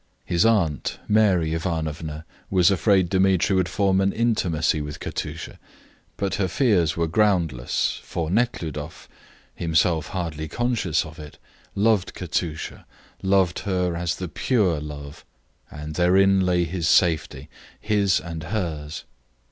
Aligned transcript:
His 0.25 0.47
aunt, 0.47 0.97
Mary 1.07 1.53
Ivanovna, 1.53 2.25
was 2.49 2.71
afraid 2.71 3.07
Dmitri 3.07 3.55
would 3.55 3.69
form 3.69 4.01
an 4.01 4.11
intimacy 4.11 4.81
with 4.81 4.99
Katusha; 4.99 5.59
but 6.17 6.33
her 6.41 6.47
fears 6.47 6.97
were 6.97 7.05
groundless, 7.05 7.99
for 8.01 8.31
Nekhludoff, 8.31 9.07
himself 9.53 10.07
hardly 10.07 10.47
conscious 10.47 11.05
of 11.05 11.19
it, 11.19 11.37
loved 11.75 12.15
Katusha, 12.15 12.87
loved 13.21 13.59
her 13.59 13.95
as 13.95 14.15
the 14.15 14.27
pure 14.27 14.79
love, 14.79 15.23
and 15.69 15.93
therein 15.93 16.39
lay 16.47 16.63
his 16.63 16.89
safety 16.89 17.47
his 17.79 18.19
and 18.19 18.45
hers. 18.45 19.03